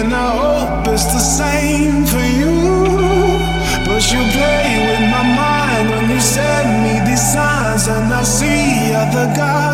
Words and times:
and 0.00 0.14
I 0.14 0.30
hope 0.42 0.88
it's 0.94 1.04
the 1.04 1.24
same 1.40 2.06
for 2.06 2.24
you. 2.40 2.56
But 3.86 4.02
you 4.12 4.20
play 4.36 4.68
with 4.88 5.04
my 5.14 5.24
mind 5.42 5.90
when 5.90 6.10
you 6.10 6.20
send 6.20 6.68
me 6.84 6.94
these 7.08 7.24
signs, 7.34 7.86
and 7.88 8.12
I 8.12 8.22
see 8.22 8.94
other 8.94 9.26
guys. 9.36 9.69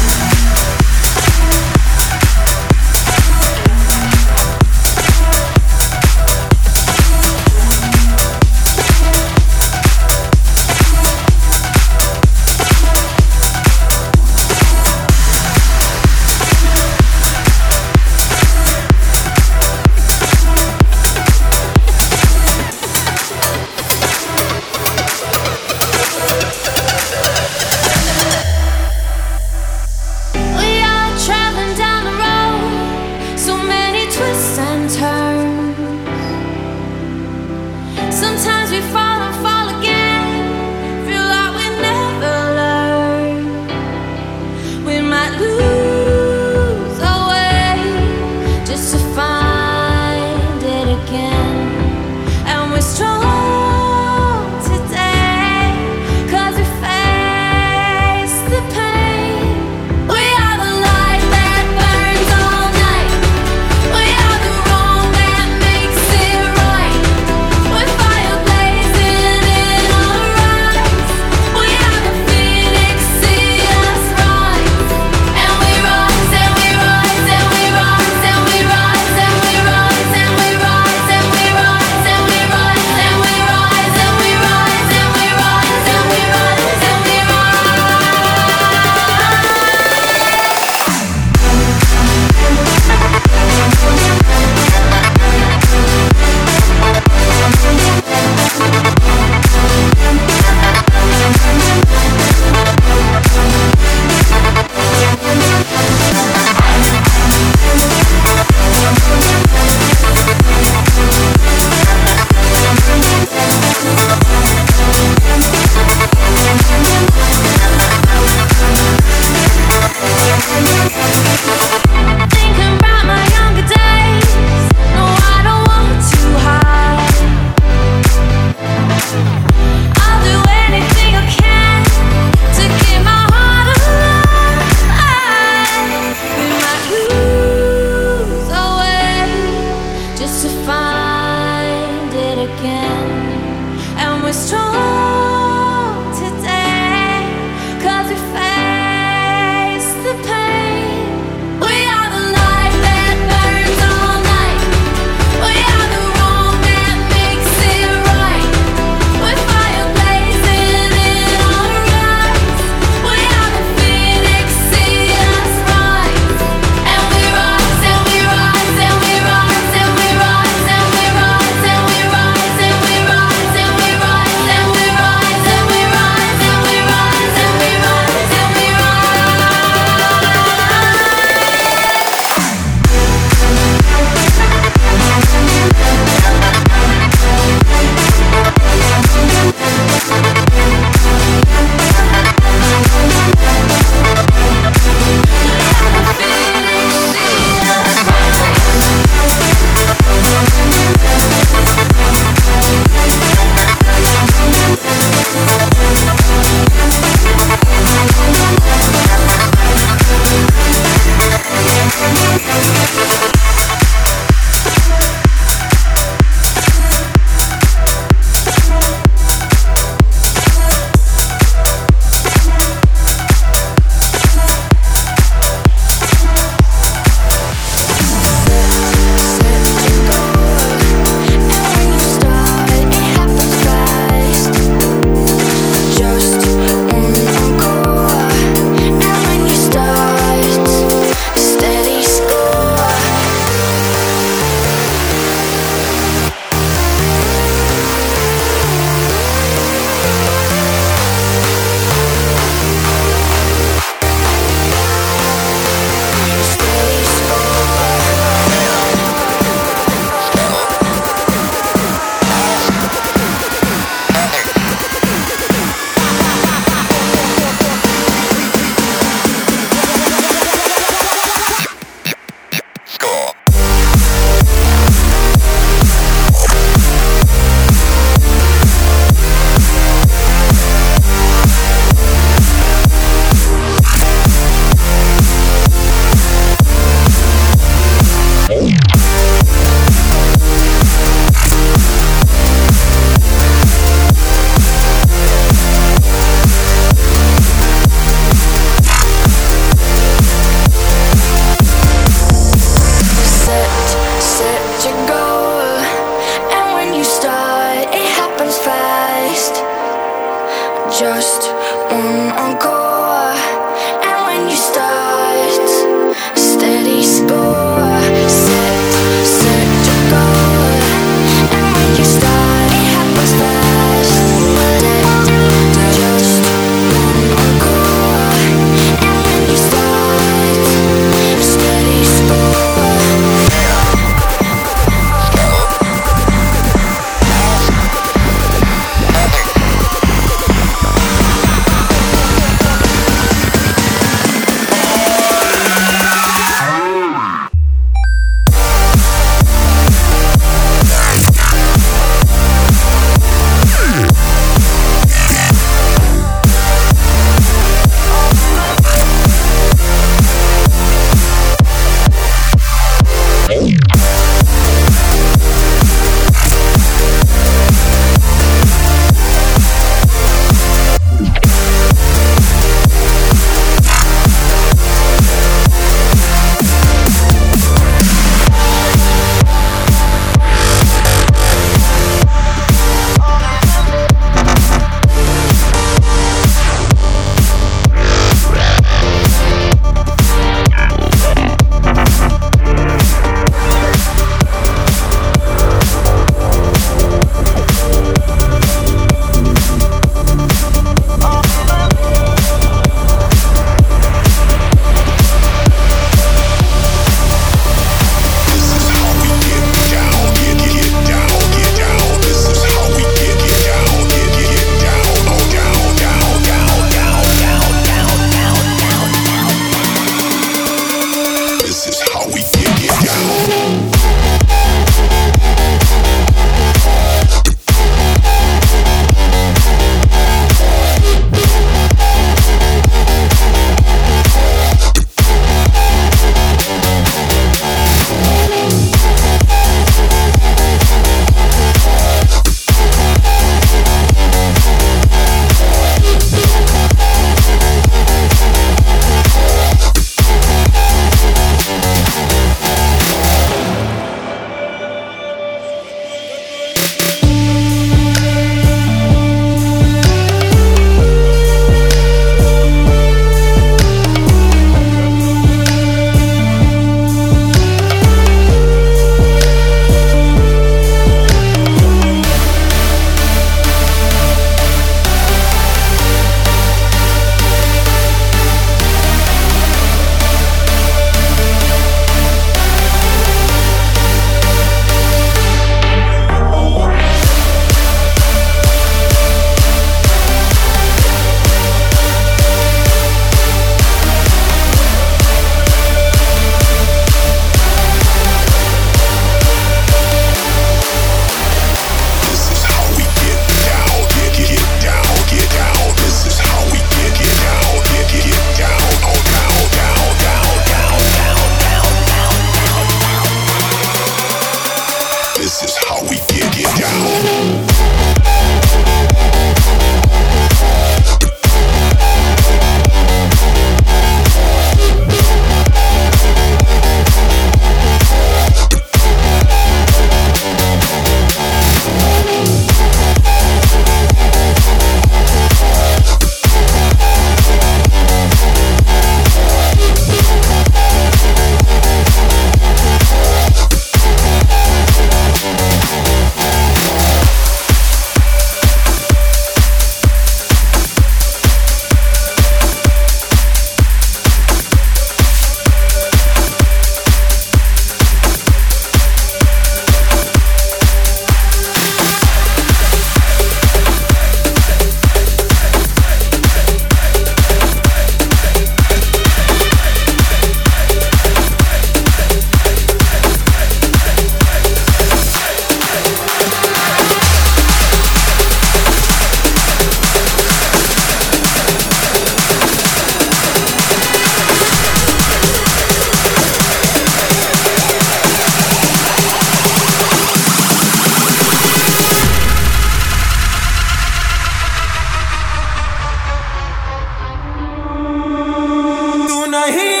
नहीं 599.61 600.00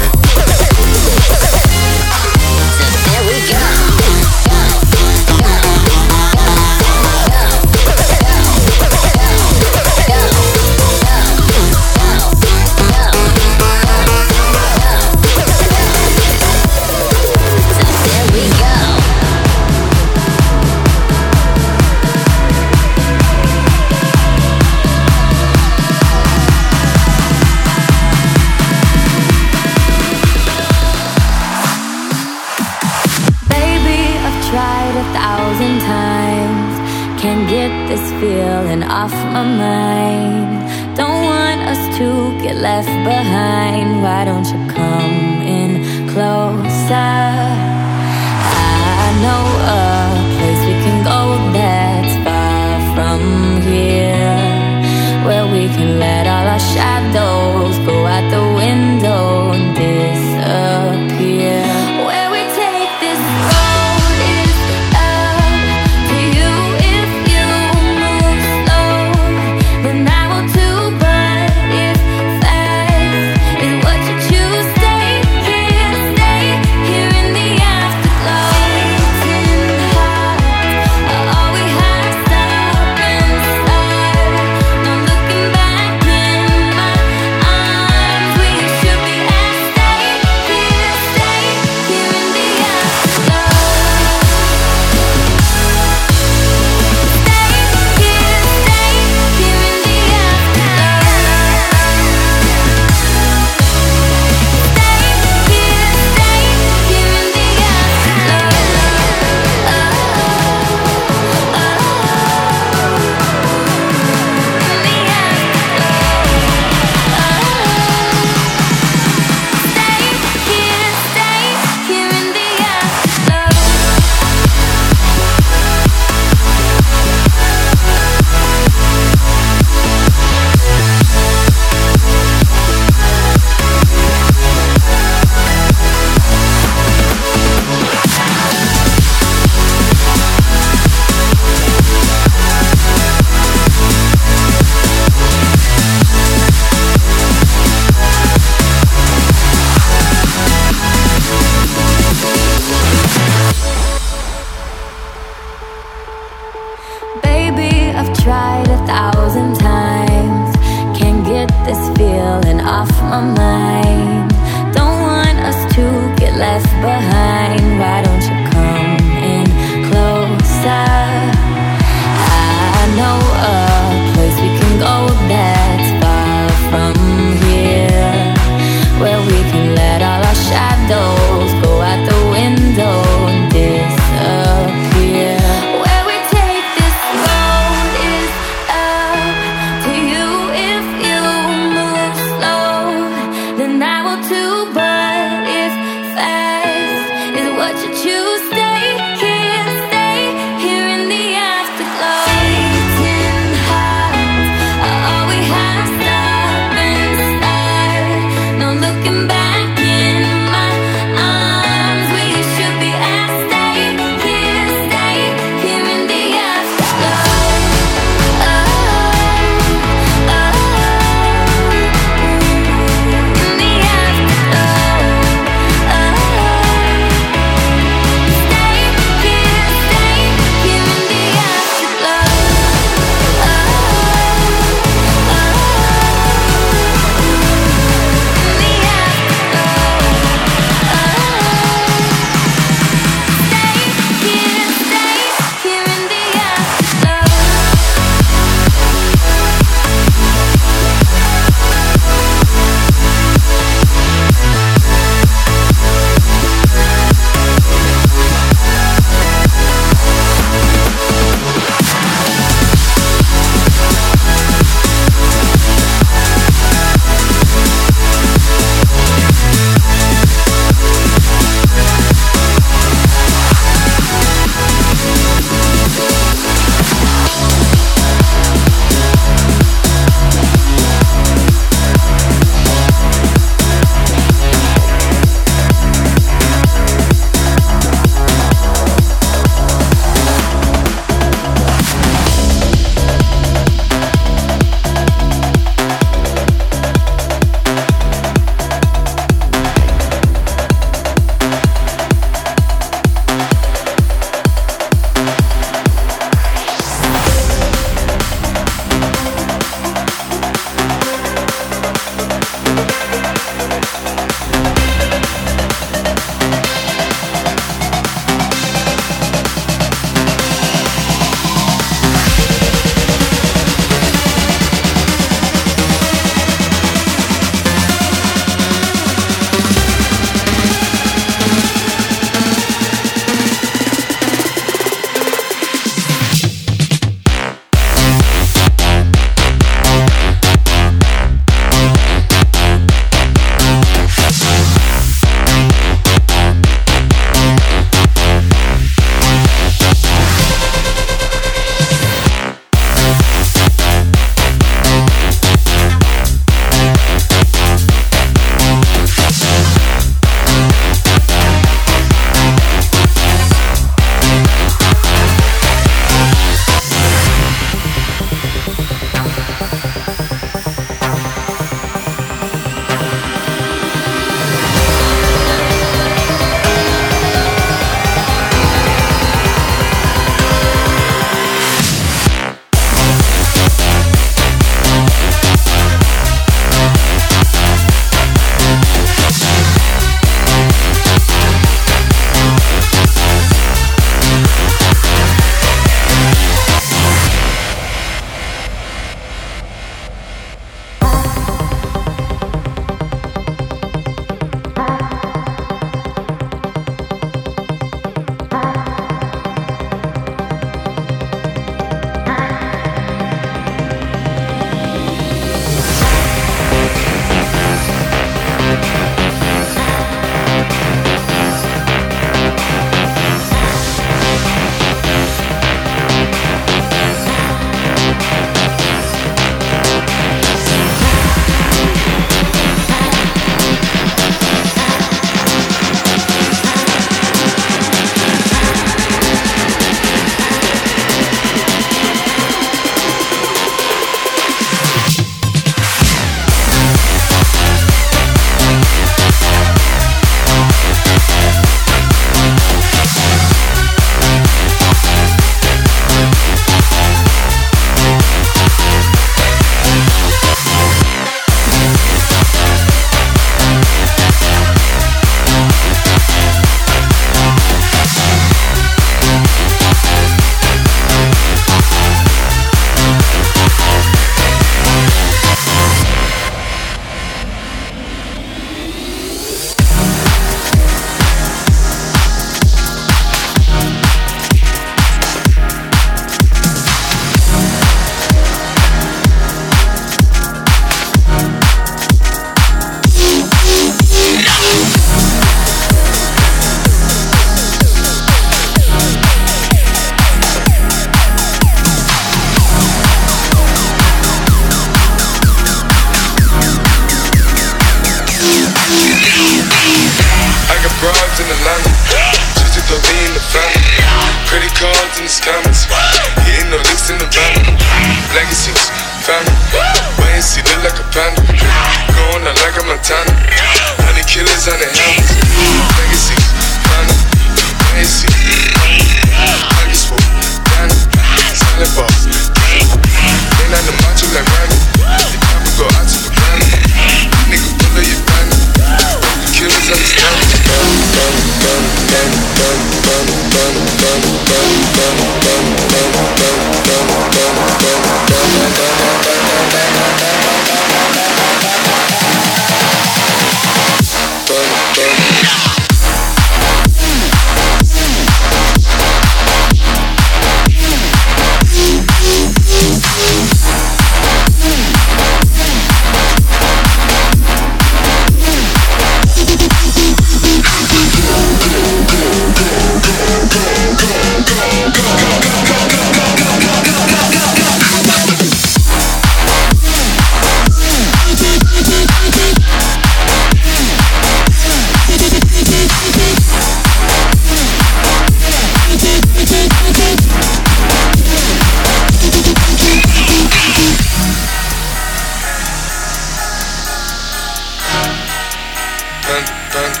Panda, 599.71 600.00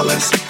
flawless. 0.00 0.49